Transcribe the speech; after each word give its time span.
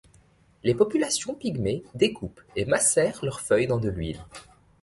Les 0.63 0.73
populations 0.73 1.35
pygmées 1.35 1.83
découpent 1.93 2.41
et 2.55 2.65
macèrent 2.65 3.23
leurs 3.23 3.39
feuilles 3.39 3.67
dans 3.67 3.77
de 3.77 3.89
l’huile. 3.89 4.25